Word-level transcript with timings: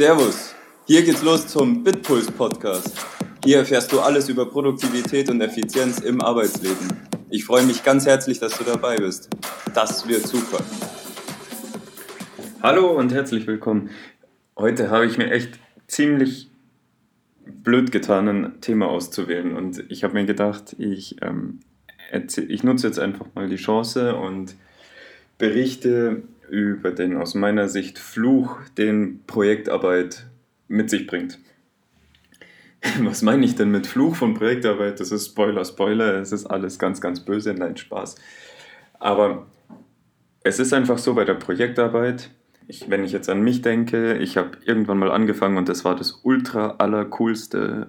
Servus, 0.00 0.54
hier 0.86 1.02
geht's 1.02 1.22
los 1.22 1.46
zum 1.46 1.84
Bitpuls 1.84 2.30
Podcast. 2.30 2.96
Hier 3.44 3.58
erfährst 3.58 3.92
du 3.92 4.00
alles 4.00 4.30
über 4.30 4.48
Produktivität 4.48 5.28
und 5.28 5.42
Effizienz 5.42 5.98
im 5.98 6.22
Arbeitsleben. 6.22 6.88
Ich 7.28 7.44
freue 7.44 7.64
mich 7.64 7.84
ganz 7.84 8.06
herzlich, 8.06 8.38
dass 8.38 8.56
du 8.56 8.64
dabei 8.64 8.96
bist. 8.96 9.28
Das 9.74 10.08
wird 10.08 10.26
super. 10.26 10.64
Hallo 12.62 12.92
und 12.92 13.12
herzlich 13.12 13.46
willkommen. 13.46 13.90
Heute 14.56 14.88
habe 14.88 15.04
ich 15.04 15.18
mir 15.18 15.30
echt 15.30 15.58
ziemlich 15.86 16.48
blöd 17.44 17.92
getan, 17.92 18.26
ein 18.26 18.60
Thema 18.62 18.88
auszuwählen. 18.88 19.54
Und 19.54 19.84
ich 19.90 20.02
habe 20.02 20.14
mir 20.14 20.24
gedacht, 20.24 20.76
ich, 20.78 21.16
ähm, 21.20 21.60
ich 22.48 22.64
nutze 22.64 22.86
jetzt 22.86 22.98
einfach 22.98 23.26
mal 23.34 23.50
die 23.50 23.56
Chance 23.56 24.16
und 24.16 24.54
berichte 25.36 26.22
über 26.50 26.90
den 26.90 27.16
aus 27.16 27.34
meiner 27.34 27.68
Sicht 27.68 27.98
Fluch, 27.98 28.58
den 28.76 29.22
Projektarbeit 29.26 30.26
mit 30.68 30.90
sich 30.90 31.06
bringt. 31.06 31.38
Was 33.00 33.22
meine 33.22 33.44
ich 33.44 33.56
denn 33.56 33.70
mit 33.70 33.86
Fluch 33.86 34.16
von 34.16 34.34
Projektarbeit? 34.34 35.00
Das 35.00 35.12
ist 35.12 35.26
Spoiler, 35.26 35.64
Spoiler, 35.64 36.14
es 36.14 36.32
ist 36.32 36.46
alles 36.46 36.78
ganz, 36.78 37.00
ganz 37.00 37.20
böse, 37.20 37.54
nein, 37.54 37.76
Spaß. 37.76 38.16
Aber 38.98 39.46
es 40.42 40.58
ist 40.58 40.72
einfach 40.72 40.98
so 40.98 41.14
bei 41.14 41.24
der 41.24 41.34
Projektarbeit, 41.34 42.30
ich, 42.66 42.88
wenn 42.88 43.04
ich 43.04 43.12
jetzt 43.12 43.28
an 43.28 43.42
mich 43.42 43.62
denke, 43.62 44.16
ich 44.18 44.36
habe 44.36 44.52
irgendwann 44.64 44.98
mal 44.98 45.10
angefangen 45.10 45.58
und 45.58 45.68
das 45.68 45.84
war 45.84 45.96
das 45.96 46.20
ultra 46.22 46.76
allercoolste, 46.78 47.88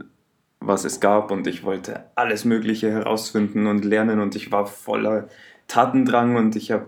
was 0.59 0.85
es 0.85 0.99
gab 0.99 1.31
und 1.31 1.47
ich 1.47 1.63
wollte 1.63 2.05
alles 2.16 2.45
Mögliche 2.45 2.91
herausfinden 2.91 3.67
und 3.67 3.85
lernen 3.85 4.19
und 4.19 4.35
ich 4.35 4.52
war 4.52 4.66
voller 4.66 5.27
Tatendrang 5.67 6.35
und 6.35 6.55
ich 6.55 6.71
habe 6.71 6.88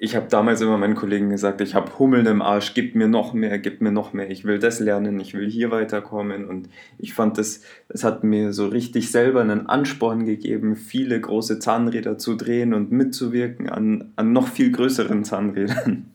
ich 0.00 0.14
habe 0.14 0.26
damals 0.28 0.60
immer 0.60 0.78
meinen 0.78 0.94
Kollegen 0.94 1.30
gesagt, 1.30 1.60
ich 1.60 1.74
habe 1.74 1.98
Hummeln 1.98 2.26
im 2.26 2.42
Arsch, 2.42 2.74
gib 2.74 2.94
mir 2.94 3.08
noch 3.08 3.32
mehr, 3.32 3.58
gib 3.58 3.80
mir 3.80 3.90
noch 3.90 4.12
mehr, 4.12 4.30
ich 4.30 4.44
will 4.44 4.58
das 4.58 4.80
lernen, 4.80 5.18
ich 5.18 5.34
will 5.34 5.50
hier 5.50 5.70
weiterkommen. 5.70 6.46
Und 6.46 6.68
ich 6.98 7.14
fand 7.14 7.38
das, 7.38 7.62
es 7.88 8.04
hat 8.04 8.22
mir 8.22 8.52
so 8.52 8.68
richtig 8.68 9.10
selber 9.10 9.40
einen 9.40 9.66
Ansporn 9.66 10.24
gegeben, 10.24 10.76
viele 10.76 11.20
große 11.20 11.58
Zahnräder 11.58 12.18
zu 12.18 12.36
drehen 12.36 12.74
und 12.74 12.92
mitzuwirken 12.92 13.68
an, 13.68 14.12
an 14.16 14.32
noch 14.32 14.48
viel 14.48 14.70
größeren 14.70 15.24
Zahnrädern. 15.24 16.06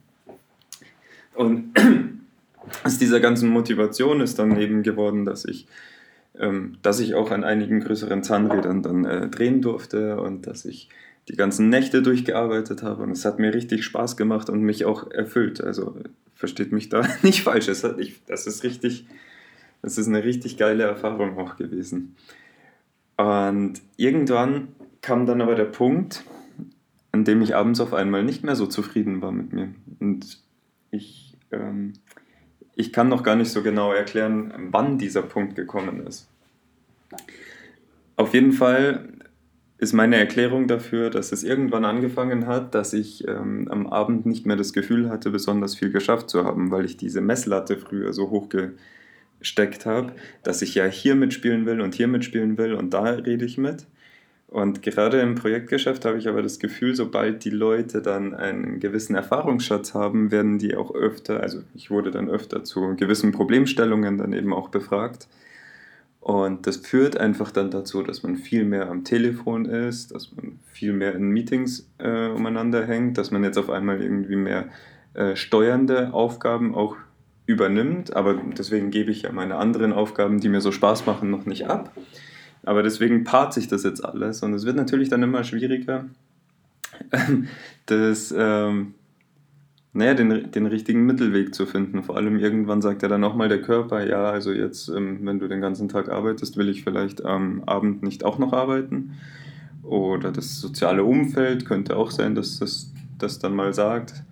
Und 1.33 1.73
aus 2.83 2.97
dieser 2.99 3.19
ganzen 3.19 3.49
Motivation 3.49 4.21
ist 4.21 4.39
dann 4.39 4.57
eben 4.59 4.83
geworden, 4.83 5.25
dass 5.25 5.45
ich, 5.45 5.67
ähm, 6.39 6.77
dass 6.81 6.99
ich 6.99 7.15
auch 7.15 7.31
an 7.31 7.43
einigen 7.43 7.81
größeren 7.81 8.23
Zahnrädern 8.23 8.81
dann 8.81 9.05
äh, 9.05 9.27
drehen 9.27 9.61
durfte 9.61 10.21
und 10.21 10.47
dass 10.47 10.63
ich 10.63 10.89
die 11.29 11.35
ganzen 11.35 11.69
Nächte 11.69 12.01
durchgearbeitet 12.01 12.83
habe 12.83 13.03
und 13.03 13.11
es 13.11 13.25
hat 13.25 13.39
mir 13.39 13.53
richtig 13.53 13.85
Spaß 13.85 14.17
gemacht 14.17 14.49
und 14.49 14.61
mich 14.61 14.85
auch 14.85 15.09
erfüllt. 15.09 15.61
Also 15.61 15.95
versteht 16.35 16.71
mich 16.71 16.89
da 16.89 17.07
nicht 17.21 17.43
falsch. 17.43 17.67
Es 17.67 17.83
hat, 17.83 17.99
ich, 17.99 18.23
das 18.25 18.47
ist 18.47 18.63
richtig, 18.63 19.05
das 19.81 19.97
ist 19.97 20.07
eine 20.07 20.23
richtig 20.23 20.57
geile 20.57 20.83
Erfahrung 20.83 21.37
auch 21.37 21.55
gewesen. 21.55 22.15
Und 23.15 23.75
irgendwann 23.95 24.69
kam 25.01 25.25
dann 25.25 25.41
aber 25.41 25.55
der 25.55 25.65
Punkt, 25.65 26.23
an 27.11 27.23
dem 27.23 27.41
ich 27.41 27.55
abends 27.55 27.79
auf 27.79 27.93
einmal 27.93 28.23
nicht 28.23 28.43
mehr 28.43 28.55
so 28.55 28.65
zufrieden 28.65 29.21
war 29.21 29.31
mit 29.31 29.53
mir. 29.53 29.73
Und 29.99 30.41
ich, 30.89 31.37
ähm, 31.51 31.93
ich 32.75 32.91
kann 32.91 33.07
noch 33.07 33.23
gar 33.23 33.35
nicht 33.35 33.51
so 33.51 33.61
genau 33.61 33.93
erklären, 33.93 34.53
wann 34.71 34.97
dieser 34.97 35.21
Punkt 35.21 35.55
gekommen 35.55 36.05
ist. 36.05 36.27
Auf 38.15 38.33
jeden 38.33 38.51
Fall 38.51 39.12
ist 39.83 39.93
meine 39.93 40.15
Erklärung 40.17 40.67
dafür, 40.67 41.09
dass 41.09 41.31
es 41.31 41.43
irgendwann 41.43 41.85
angefangen 41.85 42.47
hat, 42.47 42.73
dass 42.73 42.93
ich 42.93 43.27
ähm, 43.27 43.67
am 43.69 43.85
Abend 43.87 44.25
nicht 44.25 44.45
mehr 44.45 44.55
das 44.55 44.73
Gefühl 44.73 45.09
hatte, 45.09 45.29
besonders 45.29 45.75
viel 45.75 45.91
geschafft 45.91 46.29
zu 46.29 46.45
haben, 46.45 46.71
weil 46.71 46.85
ich 46.85 46.97
diese 46.97 47.21
Messlatte 47.21 47.77
früher 47.77 48.13
so 48.13 48.29
hoch 48.29 48.47
gesteckt 49.39 49.85
habe, 49.85 50.13
dass 50.41 50.61
ich 50.61 50.73
ja 50.73 50.85
hier 50.85 51.15
mitspielen 51.15 51.65
will 51.65 51.81
und 51.81 51.95
hier 51.95 52.07
mitspielen 52.07 52.57
will 52.57 52.73
und 52.73 52.93
da 52.93 53.03
rede 53.03 53.45
ich 53.45 53.57
mit. 53.57 53.85
Und 54.47 54.83
gerade 54.83 55.19
im 55.19 55.35
Projektgeschäft 55.35 56.05
habe 56.05 56.17
ich 56.17 56.27
aber 56.29 56.43
das 56.43 56.59
Gefühl, 56.59 56.95
sobald 56.95 57.43
die 57.43 57.49
Leute 57.49 58.01
dann 58.01 58.35
einen 58.35 58.79
gewissen 58.79 59.15
Erfahrungsschatz 59.15 59.95
haben, 59.95 60.31
werden 60.31 60.59
die 60.59 60.75
auch 60.75 60.93
öfter, 60.93 61.41
also 61.41 61.63
ich 61.73 61.89
wurde 61.89 62.11
dann 62.11 62.29
öfter 62.29 62.63
zu 62.63 62.95
gewissen 62.95 63.31
Problemstellungen 63.31 64.17
dann 64.17 64.31
eben 64.31 64.53
auch 64.53 64.69
befragt. 64.69 65.27
Und 66.23 66.67
das 66.67 66.77
führt 66.77 67.17
einfach 67.17 67.51
dann 67.51 67.69
dazu, 67.69 68.01
dass 68.01 68.23
man 68.23 68.37
viel 68.37 68.63
mehr 68.63 68.89
am 68.89 69.03
Telefon 69.03 69.65
ist, 69.65 70.15
dass 70.15 70.31
man 70.33 70.57
viel 70.71 70.93
mehr 70.93 71.15
in 71.15 71.27
Meetings 71.27 71.89
äh, 71.97 72.29
umeinander 72.29 72.85
hängt, 72.85 73.17
dass 73.17 73.29
man 73.31 73.43
jetzt 73.43 73.57
auf 73.57 73.69
einmal 73.69 74.01
irgendwie 74.01 74.37
mehr 74.37 74.69
äh, 75.15 75.35
steuernde 75.35 76.13
Aufgaben 76.13 76.75
auch 76.75 76.95
übernimmt. 77.45 78.15
Aber 78.15 78.35
deswegen 78.35 78.89
gebe 78.89 79.11
ich 79.11 79.23
ja 79.23 79.33
meine 79.33 79.57
anderen 79.57 79.91
Aufgaben, 79.91 80.39
die 80.39 80.47
mir 80.47 80.61
so 80.61 80.71
Spaß 80.71 81.05
machen, 81.05 81.29
noch 81.29 81.45
nicht 81.45 81.67
ab. 81.67 81.91
Aber 82.63 82.83
deswegen 82.83 83.25
paart 83.25 83.53
sich 83.53 83.67
das 83.67 83.83
jetzt 83.83 84.05
alles 84.05 84.41
und 84.43 84.53
es 84.53 84.65
wird 84.65 84.77
natürlich 84.77 85.09
dann 85.09 85.23
immer 85.23 85.43
schwieriger, 85.43 86.05
das 87.85 88.33
ähm, 88.37 88.93
naja, 89.93 90.15
den, 90.15 90.51
den 90.51 90.65
richtigen 90.65 91.05
Mittelweg 91.05 91.53
zu 91.53 91.67
finden. 91.67 92.01
Vor 92.01 92.17
allem 92.17 92.39
irgendwann 92.39 92.81
sagt 92.81 93.03
ja 93.03 93.07
dann 93.07 93.21
nochmal 93.21 93.47
der 93.47 93.61
Körper, 93.61 94.05
ja, 94.05 94.25
also 94.25 94.51
jetzt, 94.51 94.89
ähm, 94.89 95.19
wenn 95.21 95.39
du 95.39 95.47
den 95.47 95.61
ganzen 95.61 95.87
Tag 95.87 96.09
arbeitest, 96.09 96.57
will 96.57 96.67
ich 96.67 96.83
vielleicht 96.83 97.23
am 97.23 97.63
Abend 97.65 98.01
nicht 98.01 98.25
auch 98.25 98.39
noch 98.39 98.53
arbeiten. 98.53 99.13
Oder 99.83 100.31
das 100.31 100.59
soziale 100.59 101.03
Umfeld 101.03 101.65
könnte 101.65 101.95
auch 101.95 102.09
sein, 102.09 102.33
dass 102.33 102.57
das, 102.57 102.91
das 103.19 103.37
dann 103.37 103.55
mal 103.55 103.73
sagt. 103.73 104.23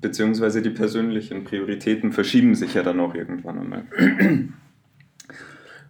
Beziehungsweise 0.00 0.60
die 0.60 0.70
persönlichen 0.70 1.44
Prioritäten 1.44 2.12
verschieben 2.12 2.54
sich 2.54 2.74
ja 2.74 2.82
dann 2.82 3.00
auch 3.00 3.14
irgendwann 3.14 3.58
einmal. 3.58 3.84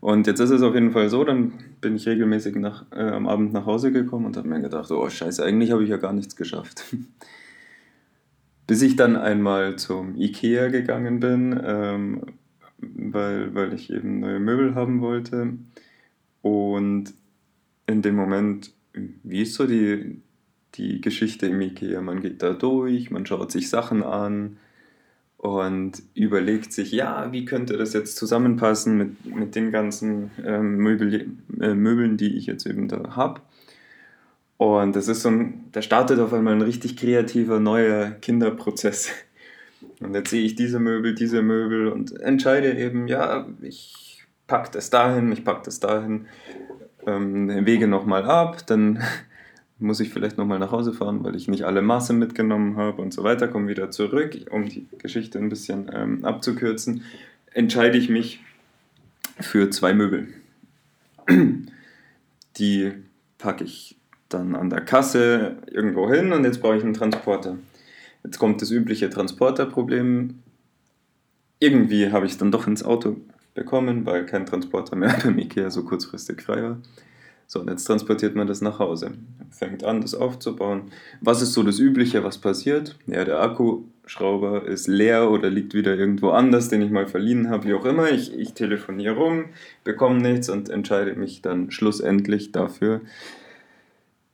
Und 0.00 0.28
jetzt 0.28 0.38
ist 0.38 0.50
es 0.50 0.62
auf 0.62 0.75
jeden 0.75 0.93
Fall 0.93 1.09
so, 1.09 1.25
dann 1.25 1.53
bin 1.81 1.97
ich 1.97 2.06
regelmäßig 2.06 2.55
nach, 2.55 2.84
äh, 2.93 3.00
am 3.00 3.27
Abend 3.27 3.53
nach 3.53 3.67
Hause 3.67 3.91
gekommen 3.91 4.27
und 4.27 4.37
habe 4.37 4.49
mir 4.49 4.61
gedacht, 4.61 4.91
oh 4.93 5.09
scheiße, 5.11 5.44
eigentlich 5.44 5.72
habe 5.72 5.83
ich 5.83 5.91
ja 5.91 5.97
gar 5.97 6.12
nichts 6.12 6.37
geschafft. 6.37 6.84
Bis 8.69 8.83
ich 8.83 8.97
dann 8.97 9.17
einmal 9.17 9.77
zum 9.77 10.15
Ikea 10.15 10.69
gegangen 10.69 11.21
bin, 11.21 11.59
ähm, 11.65 12.23
weil, 12.79 13.55
weil 13.55 13.73
ich 13.73 13.91
eben 13.91 14.21
neue 14.21 14.39
Möbel 14.39 14.75
haben 14.75 15.01
wollte. 15.01 15.55
Und 16.43 17.15
in 17.87 18.03
dem 18.03 18.15
Moment, 18.15 18.73
wie 18.93 19.43
ist 19.43 19.55
so 19.55 19.67
die, 19.67 20.21
die 20.75 21.01
Geschichte 21.01 21.47
im 21.47 21.61
Ikea? 21.62 22.03
Man 22.03 22.21
geht 22.21 22.43
da 22.43 22.53
durch, 22.53 23.11
man 23.11 23.25
schaut 23.27 23.51
sich 23.51 23.71
Sachen 23.71 24.03
an 24.03 24.59
und 25.39 26.03
überlegt 26.15 26.73
sich, 26.73 26.93
ja, 26.93 27.33
wie 27.33 27.47
könnte 27.47 27.79
das 27.79 27.95
jetzt 27.95 28.17
zusammenpassen 28.17 28.99
mit, 28.99 29.35
mit 29.35 29.55
den 29.55 29.71
ganzen 29.71 30.31
ähm, 30.45 30.77
Möbel, 30.77 31.31
äh, 31.59 31.75
Möbeln, 31.75 32.19
die 32.19 32.37
ich 32.37 32.47
jetzt 32.47 32.67
eben 32.67 32.89
da 32.89 33.17
habe. 33.17 33.41
Und 34.59 34.97
das 34.97 35.07
ist 35.07 35.23
so 35.23 35.31
ein, 35.31 35.65
da 35.73 35.81
startet 35.83 36.19
auf 36.19 36.33
einmal 36.33 36.55
ein 36.55 36.63
richtig 36.63 36.97
kreativer 36.97 37.61
neuer 37.61 38.11
Kinderprozess. 38.11 39.11
Und 40.01 40.15
jetzt 40.15 40.31
sehe 40.31 40.45
ich 40.45 40.57
diese 40.57 40.81
Möbel, 40.81 41.15
diese 41.15 41.43
Möbel 41.43 41.89
und 41.89 42.21
entscheide 42.21 42.77
eben, 42.77 43.07
ja, 43.07 43.47
ich 43.63 44.27
packe 44.49 44.71
das 44.73 44.91
dahin, 44.91 45.31
ich 45.31 45.45
packe 45.45 45.63
das 45.65 45.79
dahin, 45.79 46.27
ähm, 47.07 47.67
wege 47.67 47.87
nochmal 47.87 48.25
ab, 48.25 48.67
dann 48.67 49.01
muss 49.79 50.01
ich 50.01 50.11
vielleicht 50.11 50.39
nochmal 50.39 50.59
nach 50.59 50.73
Hause 50.73 50.93
fahren, 50.93 51.23
weil 51.23 51.37
ich 51.37 51.47
nicht 51.47 51.65
alle 51.65 51.83
Maße 51.83 52.13
mitgenommen 52.13 52.77
habe 52.77 53.01
und 53.01 53.15
so 53.15 53.23
weiter, 53.23 53.47
komme 53.47 53.69
wieder 53.69 53.93
zurück, 53.93 54.37
um 54.51 54.69
die 54.69 54.89
Geschichte 54.99 55.39
ein 55.39 55.49
bisschen 55.49 55.89
ähm, 55.95 56.25
abzukürzen, 56.25 57.03
entscheide 57.53 57.97
ich 57.97 58.09
mich 58.09 58.41
für 59.41 59.71
zwei 59.71 59.95
Möbel. 59.95 60.29
Die 62.57 62.93
packe 63.39 63.63
ich 63.63 63.98
dann 64.28 64.55
an 64.55 64.71
der 64.71 64.83
Kasse 64.83 65.56
irgendwo 65.71 66.11
hin 66.11 66.33
und 66.33 66.44
jetzt 66.44 66.61
brauche 66.61 66.77
ich 66.77 66.84
einen 66.84 66.94
Transporter. 66.94 67.56
Jetzt 68.25 68.38
kommt 68.38 68.61
das 68.61 68.70
übliche 68.70 69.11
Transporterproblem. 69.11 70.43
Irgendwie 71.61 72.11
habe 72.11 72.26
ich 72.26 72.32
es 72.32 72.38
dann 72.38 72.53
doch 72.53 72.67
ins 72.67 72.85
Auto 72.85 73.17
bekommen, 73.55 74.06
weil 74.06 74.26
kein 74.26 74.47
Transporter 74.47 74.97
mehr 74.97 75.17
beim 75.25 75.38
Ikea 75.38 75.70
so 75.70 75.85
kurzfristig 75.85 76.43
frei 76.43 76.62
war. 76.62 76.79
So, 77.50 77.61
und 77.61 77.70
jetzt 77.70 77.85
transportiert 77.85 78.37
man 78.37 78.47
das 78.47 78.61
nach 78.61 78.79
Hause. 78.79 79.12
Fängt 79.50 79.82
an, 79.82 80.03
das 80.03 80.14
aufzubauen. 80.14 80.93
Was 81.23 81.41
ist 81.41 81.55
so 81.55 81.62
das 81.62 81.79
Übliche, 81.79 82.23
was 82.23 82.37
passiert? 82.37 82.99
Ja, 83.06 83.25
der 83.25 83.41
Akkuschrauber 83.41 84.67
ist 84.67 84.87
leer 84.87 85.31
oder 85.31 85.49
liegt 85.49 85.73
wieder 85.73 85.97
irgendwo 85.97 86.29
anders, 86.29 86.69
den 86.69 86.82
ich 86.82 86.91
mal 86.91 87.06
verliehen 87.06 87.49
habe, 87.49 87.64
wie 87.64 87.73
auch 87.73 87.87
immer. 87.87 88.11
Ich, 88.11 88.35
ich 88.38 88.53
telefoniere 88.53 89.17
rum, 89.17 89.47
bekomme 89.82 90.20
nichts 90.20 90.50
und 90.50 90.69
entscheide 90.69 91.14
mich 91.14 91.41
dann 91.41 91.70
schlussendlich 91.70 92.53
dafür, 92.53 93.00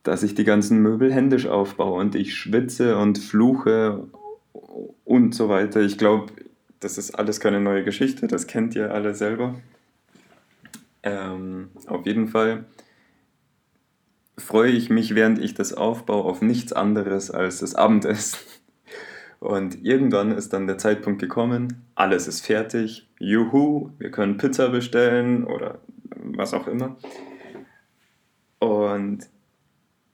dass 0.05 0.21
ich 0.21 0.35
die 0.35 0.43
ganzen 0.43 0.79
Möbel 0.79 1.11
händisch 1.11 1.47
aufbaue 1.47 1.99
und 1.99 2.15
ich 2.15 2.35
schwitze 2.35 2.97
und 2.97 3.17
fluche 3.17 4.07
und 5.03 5.33
so 5.33 5.49
weiter. 5.49 5.81
Ich 5.81 5.97
glaube, 5.97 6.31
das 6.79 6.99
ist 6.99 7.17
alles 7.17 7.39
keine 7.39 7.59
neue 7.59 7.83
Geschichte, 7.83 8.27
das 8.27 8.45
kennt 8.45 8.75
ihr 8.75 8.93
alle 8.93 9.15
selber. 9.15 9.55
Ähm, 11.01 11.69
auf 11.87 12.05
jeden 12.05 12.27
Fall 12.27 12.65
freue 14.37 14.71
ich 14.71 14.91
mich, 14.91 15.15
während 15.15 15.39
ich 15.39 15.55
das 15.55 15.73
aufbaue, 15.73 16.23
auf 16.23 16.41
nichts 16.41 16.71
anderes 16.71 17.31
als 17.31 17.59
das 17.59 17.73
Abendessen. 17.73 18.39
Und 19.39 19.83
irgendwann 19.83 20.31
ist 20.31 20.53
dann 20.53 20.67
der 20.67 20.77
Zeitpunkt 20.77 21.19
gekommen, 21.19 21.83
alles 21.95 22.27
ist 22.27 22.45
fertig, 22.45 23.07
juhu, 23.19 23.89
wir 23.97 24.11
können 24.11 24.37
Pizza 24.37 24.69
bestellen 24.69 25.45
oder 25.45 25.79
was 26.23 26.53
auch 26.53 26.67
immer. 26.67 26.95
Und 28.59 29.27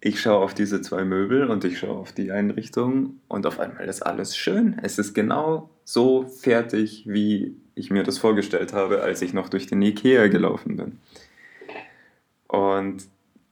ich 0.03 0.19
schaue 0.19 0.43
auf 0.43 0.55
diese 0.55 0.81
zwei 0.81 1.05
Möbel 1.05 1.45
und 1.45 1.63
ich 1.63 1.77
schaue 1.77 1.97
auf 1.97 2.11
die 2.11 2.31
Einrichtung 2.31 3.19
und 3.27 3.45
auf 3.45 3.59
einmal 3.59 3.87
ist 3.87 4.01
alles 4.01 4.35
schön. 4.35 4.77
Es 4.81 4.97
ist 4.97 5.13
genau 5.13 5.69
so 5.85 6.23
fertig, 6.25 7.03
wie 7.07 7.55
ich 7.75 7.91
mir 7.91 8.01
das 8.01 8.17
vorgestellt 8.17 8.73
habe, 8.73 9.03
als 9.03 9.21
ich 9.21 9.33
noch 9.33 9.47
durch 9.47 9.67
den 9.67 9.81
Ikea 9.81 10.27
gelaufen 10.27 10.75
bin. 10.75 10.97
Und 12.47 13.03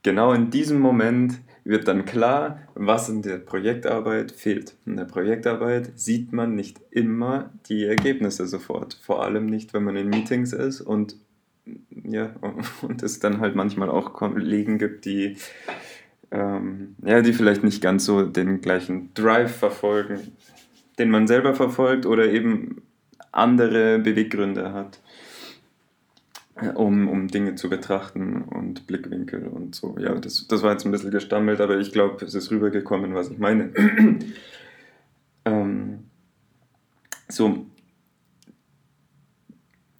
genau 0.02 0.32
in 0.32 0.50
diesem 0.50 0.80
Moment 0.80 1.38
wird 1.62 1.86
dann 1.86 2.04
klar, 2.04 2.58
was 2.74 3.08
in 3.08 3.22
der 3.22 3.38
Projektarbeit 3.38 4.32
fehlt. 4.32 4.74
In 4.86 4.96
der 4.96 5.04
Projektarbeit 5.04 5.92
sieht 5.98 6.32
man 6.32 6.56
nicht 6.56 6.80
immer 6.90 7.50
die 7.68 7.84
Ergebnisse 7.84 8.46
sofort. 8.46 8.94
Vor 8.94 9.22
allem 9.24 9.46
nicht, 9.46 9.72
wenn 9.72 9.84
man 9.84 9.96
in 9.96 10.08
Meetings 10.08 10.52
ist 10.52 10.80
und 10.80 11.14
ja, 12.04 12.34
und 12.82 13.04
es 13.04 13.20
dann 13.20 13.40
halt 13.40 13.54
manchmal 13.54 13.88
auch 13.88 14.12
Kollegen 14.12 14.78
gibt, 14.78 15.04
die 15.04 15.36
ähm, 16.30 16.94
ja, 17.04 17.22
die 17.22 17.32
vielleicht 17.32 17.64
nicht 17.64 17.82
ganz 17.82 18.04
so 18.04 18.24
den 18.24 18.60
gleichen 18.60 19.12
Drive 19.14 19.56
verfolgen, 19.56 20.36
den 20.98 21.10
man 21.10 21.26
selber 21.26 21.54
verfolgt 21.54 22.06
oder 22.06 22.30
eben 22.30 22.82
andere 23.32 23.98
Beweggründe 23.98 24.72
hat, 24.72 25.00
um, 26.74 27.08
um 27.08 27.28
Dinge 27.28 27.54
zu 27.54 27.68
betrachten 27.68 28.42
und 28.42 28.86
Blickwinkel 28.86 29.46
und 29.48 29.74
so. 29.74 29.96
Ja, 29.98 30.14
das, 30.14 30.46
das 30.46 30.62
war 30.62 30.72
jetzt 30.72 30.84
ein 30.84 30.92
bisschen 30.92 31.10
gestammelt, 31.10 31.60
aber 31.60 31.78
ich 31.78 31.92
glaube, 31.92 32.24
es 32.24 32.34
ist 32.34 32.50
rübergekommen, 32.50 33.14
was 33.14 33.30
ich 33.30 33.38
meine. 33.38 33.72
ähm, 35.44 36.04
so, 37.28 37.66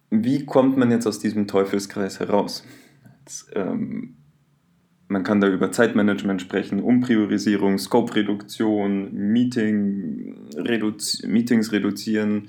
wie 0.09 0.45
kommt 0.45 0.77
man 0.77 0.91
jetzt 0.91 1.07
aus 1.07 1.19
diesem 1.19 1.47
Teufelskreis 1.47 2.19
heraus? 2.19 2.65
Jetzt, 3.19 3.49
ähm, 3.55 4.15
man 5.11 5.23
kann 5.23 5.41
da 5.41 5.49
über 5.49 5.71
Zeitmanagement 5.71 6.41
sprechen, 6.41 6.81
Umpriorisierung, 6.81 7.77
Scope-Reduktion, 7.77 9.13
Meeting, 9.13 10.47
reduzi 10.55 11.27
Meetings 11.27 11.73
reduzieren, 11.73 12.47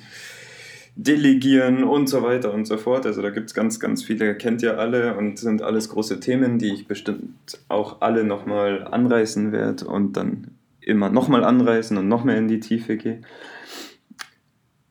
delegieren 0.94 1.82
und 1.82 2.08
so 2.08 2.22
weiter 2.22 2.54
und 2.54 2.66
so 2.66 2.76
fort. 2.76 3.04
Also 3.04 3.20
da 3.20 3.30
gibt 3.30 3.48
es 3.48 3.54
ganz, 3.54 3.80
ganz 3.80 4.04
viele, 4.04 4.36
kennt 4.36 4.62
ihr 4.62 4.78
alle 4.78 5.16
und 5.16 5.40
sind 5.40 5.60
alles 5.60 5.88
große 5.88 6.20
Themen, 6.20 6.60
die 6.60 6.72
ich 6.72 6.86
bestimmt 6.86 7.58
auch 7.68 8.00
alle 8.00 8.22
nochmal 8.22 8.86
anreißen 8.86 9.50
werde 9.50 9.86
und 9.86 10.16
dann 10.16 10.52
immer 10.80 11.10
nochmal 11.10 11.42
anreißen 11.42 11.98
und 11.98 12.06
noch 12.06 12.22
mehr 12.22 12.38
in 12.38 12.46
die 12.46 12.60
Tiefe 12.60 12.96
gehe. 12.96 13.22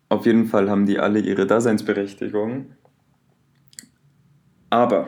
Auf 0.10 0.26
jeden 0.26 0.46
Fall 0.46 0.70
haben 0.70 0.86
die 0.86 1.00
alle 1.00 1.20
ihre 1.20 1.48
Daseinsberechtigung. 1.48 2.66
Aber 4.70 5.08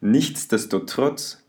nichtsdestotrotz 0.00 1.41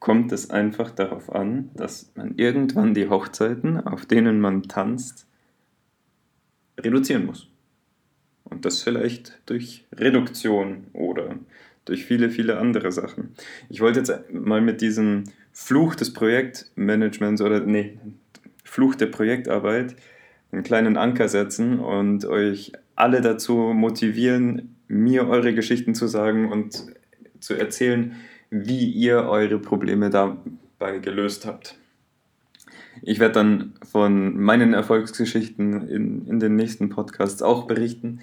kommt 0.00 0.32
es 0.32 0.50
einfach 0.50 0.90
darauf 0.90 1.32
an, 1.32 1.70
dass 1.74 2.10
man 2.16 2.34
irgendwann 2.36 2.94
die 2.94 3.08
Hochzeiten, 3.08 3.78
auf 3.86 4.06
denen 4.06 4.40
man 4.40 4.64
tanzt, 4.64 5.26
reduzieren 6.78 7.26
muss. 7.26 7.48
Und 8.44 8.64
das 8.64 8.82
vielleicht 8.82 9.38
durch 9.46 9.84
Reduktion 9.92 10.86
oder 10.94 11.36
durch 11.84 12.04
viele, 12.04 12.30
viele 12.30 12.58
andere 12.58 12.90
Sachen. 12.92 13.34
Ich 13.68 13.80
wollte 13.80 14.00
jetzt 14.00 14.32
mal 14.32 14.60
mit 14.60 14.80
diesem 14.80 15.24
Fluch 15.52 15.94
des 15.94 16.12
Projektmanagements 16.12 17.42
oder 17.42 17.60
nee, 17.60 17.98
Fluch 18.64 18.94
der 18.94 19.06
Projektarbeit 19.06 19.96
einen 20.50 20.62
kleinen 20.62 20.96
Anker 20.96 21.28
setzen 21.28 21.78
und 21.78 22.24
euch 22.24 22.72
alle 22.96 23.20
dazu 23.20 23.54
motivieren, 23.74 24.76
mir 24.88 25.28
eure 25.28 25.54
Geschichten 25.54 25.94
zu 25.94 26.06
sagen 26.06 26.50
und 26.50 26.86
zu 27.38 27.54
erzählen, 27.54 28.16
wie 28.50 28.90
ihr 28.90 29.24
eure 29.24 29.58
Probleme 29.58 30.10
dabei 30.10 30.98
gelöst 30.98 31.46
habt. 31.46 31.76
Ich 33.02 33.18
werde 33.18 33.34
dann 33.34 33.72
von 33.88 34.38
meinen 34.38 34.74
Erfolgsgeschichten 34.74 35.88
in, 35.88 36.26
in 36.26 36.40
den 36.40 36.56
nächsten 36.56 36.88
Podcasts 36.88 37.42
auch 37.42 37.66
berichten. 37.66 38.20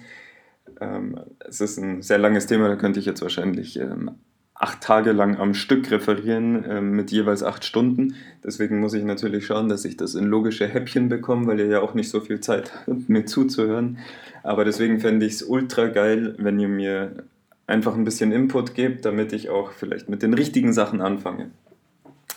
Ähm, 0.80 1.18
es 1.40 1.60
ist 1.60 1.78
ein 1.78 2.02
sehr 2.02 2.18
langes 2.18 2.46
Thema, 2.46 2.68
da 2.68 2.76
könnte 2.76 3.00
ich 3.00 3.06
jetzt 3.06 3.22
wahrscheinlich 3.22 3.78
ähm, 3.78 4.12
acht 4.54 4.80
Tage 4.80 5.12
lang 5.12 5.36
am 5.36 5.54
Stück 5.54 5.90
referieren 5.90 6.64
ähm, 6.68 6.90
mit 6.90 7.10
jeweils 7.10 7.42
acht 7.42 7.64
Stunden. 7.64 8.14
Deswegen 8.44 8.80
muss 8.80 8.94
ich 8.94 9.04
natürlich 9.04 9.46
schauen, 9.46 9.68
dass 9.68 9.84
ich 9.84 9.96
das 9.96 10.14
in 10.14 10.26
logische 10.26 10.66
Häppchen 10.66 11.08
bekomme, 11.08 11.46
weil 11.46 11.60
ihr 11.60 11.66
ja 11.66 11.80
auch 11.80 11.94
nicht 11.94 12.10
so 12.10 12.20
viel 12.20 12.40
Zeit 12.40 12.72
habt, 12.86 13.08
mir 13.08 13.24
zuzuhören. 13.24 13.98
Aber 14.42 14.64
deswegen 14.64 15.00
fände 15.00 15.26
ich 15.26 15.34
es 15.34 15.42
ultra 15.42 15.86
geil, 15.86 16.34
wenn 16.38 16.58
ihr 16.58 16.68
mir 16.68 17.24
einfach 17.68 17.94
ein 17.94 18.04
bisschen 18.04 18.32
Input 18.32 18.74
gebt, 18.74 19.04
damit 19.04 19.32
ich 19.32 19.50
auch 19.50 19.72
vielleicht 19.72 20.08
mit 20.08 20.22
den 20.22 20.34
richtigen 20.34 20.72
Sachen 20.72 21.00
anfange. 21.00 21.50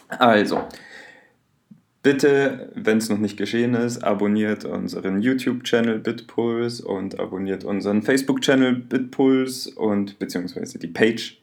Also, 0.09 0.61
bitte, 2.03 2.69
wenn 2.75 2.97
es 2.97 3.09
noch 3.09 3.17
nicht 3.17 3.37
geschehen 3.37 3.73
ist, 3.73 4.03
abonniert 4.03 4.65
unseren 4.65 5.21
YouTube-Channel 5.21 5.99
Bitpulse 5.99 6.85
und 6.85 7.19
abonniert 7.19 7.63
unseren 7.63 8.03
Facebook-Channel 8.03 8.75
Bitpulse 8.75 9.71
und 9.75 10.19
beziehungsweise 10.19 10.77
die 10.77 10.87
Page. 10.87 11.41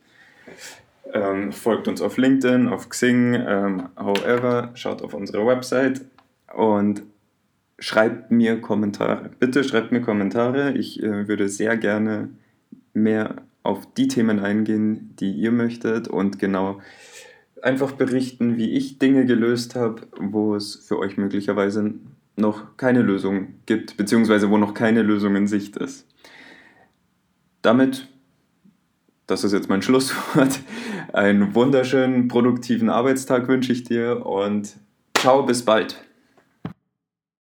Ähm, 1.15 1.53
folgt 1.53 1.89
uns 1.89 2.03
auf 2.03 2.19
LinkedIn, 2.19 2.69
auf 2.69 2.91
Xing, 2.91 3.35
ähm, 3.35 3.89
however, 3.97 4.71
schaut 4.75 5.01
auf 5.01 5.15
unsere 5.15 5.47
Website 5.47 6.03
und 6.55 7.03
schreibt 7.79 8.31
mir 8.31 8.61
Kommentare. 8.61 9.31
Bitte 9.39 9.65
schreibt 9.65 9.93
mir 9.93 10.03
Kommentare. 10.03 10.73
Ich 10.73 11.03
äh, 11.03 11.27
würde 11.27 11.49
sehr 11.49 11.79
gerne 11.79 12.29
mehr 12.93 13.37
auf 13.69 13.87
die 13.95 14.09
Themen 14.09 14.41
eingehen, 14.41 15.15
die 15.21 15.31
ihr 15.31 15.53
möchtet 15.53 16.09
und 16.09 16.39
genau 16.39 16.81
einfach 17.63 17.93
berichten, 17.93 18.57
wie 18.57 18.73
ich 18.73 18.99
Dinge 18.99 19.27
gelöst 19.27 19.75
habe, 19.75 20.09
wo 20.19 20.55
es 20.55 20.75
für 20.75 20.99
euch 20.99 21.19
möglicherweise 21.19 21.95
noch 22.37 22.77
keine 22.79 23.03
Lösung 23.03 23.55
gibt, 23.67 23.97
beziehungsweise 23.97 24.49
wo 24.49 24.57
noch 24.57 24.73
keine 24.73 25.03
Lösung 25.03 25.37
in 25.37 25.47
Sicht 25.47 25.77
ist. 25.77 26.07
Damit, 27.61 28.09
das 29.27 29.45
ist 29.45 29.53
jetzt 29.53 29.69
mein 29.69 29.83
Schlusswort, 29.83 30.61
einen 31.13 31.55
wunderschönen, 31.55 32.29
produktiven 32.29 32.89
Arbeitstag 32.89 33.49
wünsche 33.49 33.73
ich 33.73 33.85
dir 33.85 34.25
und 34.25 34.77
ciao, 35.15 35.43
bis 35.43 35.65
bald. 35.65 36.08